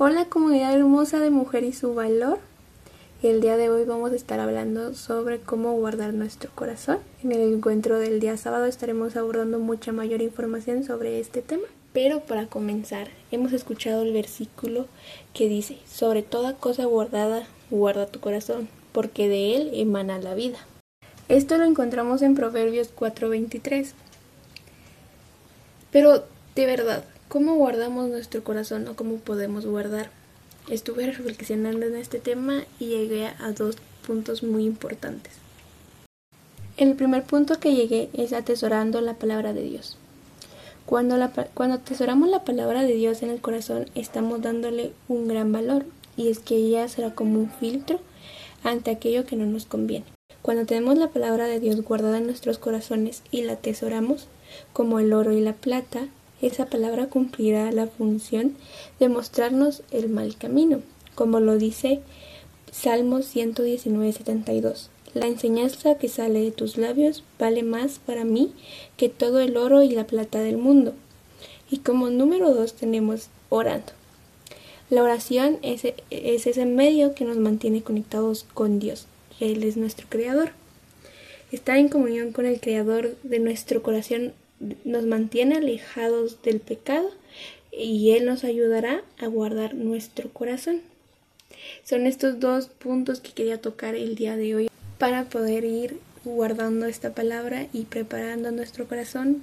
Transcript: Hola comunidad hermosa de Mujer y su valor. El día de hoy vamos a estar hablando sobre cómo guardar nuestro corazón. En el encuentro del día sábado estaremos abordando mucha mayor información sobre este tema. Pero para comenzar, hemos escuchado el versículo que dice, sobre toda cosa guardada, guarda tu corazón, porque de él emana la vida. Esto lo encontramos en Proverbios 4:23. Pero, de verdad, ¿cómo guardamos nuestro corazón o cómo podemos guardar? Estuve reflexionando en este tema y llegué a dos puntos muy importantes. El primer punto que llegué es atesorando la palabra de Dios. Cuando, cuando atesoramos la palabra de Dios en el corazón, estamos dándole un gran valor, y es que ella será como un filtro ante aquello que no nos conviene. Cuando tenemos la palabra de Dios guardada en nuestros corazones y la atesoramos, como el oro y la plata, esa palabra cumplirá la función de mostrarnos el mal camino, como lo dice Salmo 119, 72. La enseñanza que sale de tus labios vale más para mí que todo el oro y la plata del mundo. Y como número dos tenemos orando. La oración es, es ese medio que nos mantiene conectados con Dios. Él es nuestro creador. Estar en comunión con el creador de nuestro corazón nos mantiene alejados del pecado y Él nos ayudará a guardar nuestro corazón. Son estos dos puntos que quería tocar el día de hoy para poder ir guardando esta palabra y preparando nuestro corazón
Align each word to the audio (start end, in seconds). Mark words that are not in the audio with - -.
Hola 0.00 0.26
comunidad 0.26 0.76
hermosa 0.76 1.18
de 1.18 1.28
Mujer 1.28 1.64
y 1.64 1.72
su 1.72 1.92
valor. 1.92 2.38
El 3.20 3.40
día 3.40 3.56
de 3.56 3.68
hoy 3.68 3.84
vamos 3.84 4.12
a 4.12 4.14
estar 4.14 4.38
hablando 4.38 4.94
sobre 4.94 5.40
cómo 5.40 5.72
guardar 5.72 6.14
nuestro 6.14 6.52
corazón. 6.54 7.00
En 7.24 7.32
el 7.32 7.52
encuentro 7.52 7.98
del 7.98 8.20
día 8.20 8.36
sábado 8.36 8.66
estaremos 8.66 9.16
abordando 9.16 9.58
mucha 9.58 9.90
mayor 9.90 10.22
información 10.22 10.84
sobre 10.84 11.18
este 11.18 11.42
tema. 11.42 11.64
Pero 11.92 12.20
para 12.20 12.46
comenzar, 12.46 13.08
hemos 13.32 13.52
escuchado 13.52 14.02
el 14.02 14.12
versículo 14.12 14.86
que 15.34 15.48
dice, 15.48 15.78
sobre 15.90 16.22
toda 16.22 16.54
cosa 16.54 16.84
guardada, 16.84 17.48
guarda 17.68 18.06
tu 18.06 18.20
corazón, 18.20 18.68
porque 18.92 19.28
de 19.28 19.56
él 19.56 19.70
emana 19.72 20.20
la 20.20 20.36
vida. 20.36 20.58
Esto 21.28 21.58
lo 21.58 21.64
encontramos 21.64 22.22
en 22.22 22.36
Proverbios 22.36 22.92
4:23. 22.94 23.94
Pero, 25.90 26.22
de 26.54 26.66
verdad, 26.66 27.02
¿cómo 27.28 27.56
guardamos 27.56 28.08
nuestro 28.08 28.42
corazón 28.42 28.88
o 28.88 28.96
cómo 28.96 29.16
podemos 29.16 29.66
guardar? 29.66 30.10
Estuve 30.70 31.06
reflexionando 31.06 31.86
en 31.86 31.96
este 31.96 32.18
tema 32.18 32.64
y 32.78 32.86
llegué 32.86 33.26
a 33.26 33.52
dos 33.52 33.76
puntos 34.06 34.42
muy 34.42 34.64
importantes. 34.64 35.34
El 36.76 36.94
primer 36.94 37.24
punto 37.24 37.60
que 37.60 37.74
llegué 37.74 38.08
es 38.12 38.32
atesorando 38.32 39.00
la 39.00 39.14
palabra 39.14 39.52
de 39.52 39.62
Dios. 39.62 39.98
Cuando, 40.86 41.16
cuando 41.54 41.76
atesoramos 41.76 42.30
la 42.30 42.44
palabra 42.44 42.82
de 42.82 42.94
Dios 42.94 43.22
en 43.22 43.30
el 43.30 43.40
corazón, 43.40 43.86
estamos 43.94 44.40
dándole 44.40 44.92
un 45.08 45.28
gran 45.28 45.52
valor, 45.52 45.84
y 46.16 46.28
es 46.28 46.38
que 46.38 46.56
ella 46.56 46.88
será 46.88 47.14
como 47.14 47.38
un 47.38 47.50
filtro 47.50 48.00
ante 48.64 48.90
aquello 48.90 49.26
que 49.26 49.36
no 49.36 49.44
nos 49.44 49.66
conviene. 49.66 50.06
Cuando 50.40 50.64
tenemos 50.64 50.96
la 50.96 51.08
palabra 51.08 51.46
de 51.46 51.60
Dios 51.60 51.82
guardada 51.82 52.18
en 52.18 52.26
nuestros 52.26 52.58
corazones 52.58 53.22
y 53.30 53.42
la 53.42 53.54
atesoramos, 53.54 54.28
como 54.72 54.98
el 54.98 55.12
oro 55.12 55.32
y 55.32 55.40
la 55.40 55.52
plata, 55.52 56.08
esa 56.40 56.66
palabra 56.66 57.06
cumplirá 57.06 57.72
la 57.72 57.86
función 57.86 58.54
de 59.00 59.08
mostrarnos 59.08 59.82
el 59.90 60.08
mal 60.08 60.36
camino, 60.36 60.80
como 61.14 61.40
lo 61.40 61.58
dice 61.58 62.00
Salmo 62.70 63.22
119, 63.22 64.12
72. 64.12 64.90
La 65.14 65.26
enseñanza 65.26 65.96
que 65.96 66.08
sale 66.08 66.40
de 66.40 66.50
tus 66.50 66.76
labios 66.76 67.24
vale 67.38 67.62
más 67.62 67.98
para 67.98 68.24
mí 68.24 68.52
que 68.96 69.08
todo 69.08 69.40
el 69.40 69.56
oro 69.56 69.82
y 69.82 69.90
la 69.90 70.06
plata 70.06 70.40
del 70.40 70.58
mundo. 70.58 70.94
Y 71.70 71.78
como 71.78 72.10
número 72.10 72.54
dos 72.54 72.74
tenemos 72.74 73.28
orando. 73.48 73.92
La 74.90 75.02
oración 75.02 75.58
es, 75.62 75.84
es 75.84 76.46
ese 76.46 76.66
medio 76.66 77.14
que 77.14 77.24
nos 77.24 77.36
mantiene 77.36 77.82
conectados 77.82 78.46
con 78.54 78.78
Dios. 78.78 79.06
Él 79.40 79.62
es 79.64 79.76
nuestro 79.76 80.06
creador. 80.08 80.52
Estar 81.52 81.78
en 81.78 81.88
comunión 81.88 82.32
con 82.32 82.46
el 82.46 82.60
creador 82.60 83.16
de 83.22 83.38
nuestro 83.38 83.82
corazón 83.82 84.32
nos 84.84 85.04
mantiene 85.04 85.56
alejados 85.56 86.42
del 86.42 86.60
pecado 86.60 87.10
y 87.72 88.12
Él 88.12 88.26
nos 88.26 88.44
ayudará 88.44 89.02
a 89.18 89.26
guardar 89.26 89.74
nuestro 89.74 90.30
corazón. 90.30 90.80
Son 91.84 92.06
estos 92.06 92.40
dos 92.40 92.68
puntos 92.68 93.20
que 93.20 93.32
quería 93.32 93.60
tocar 93.60 93.94
el 93.94 94.14
día 94.14 94.36
de 94.36 94.54
hoy 94.54 94.70
para 94.98 95.24
poder 95.24 95.64
ir 95.64 95.98
guardando 96.24 96.86
esta 96.86 97.14
palabra 97.14 97.66
y 97.72 97.84
preparando 97.84 98.50
nuestro 98.50 98.86
corazón 98.86 99.36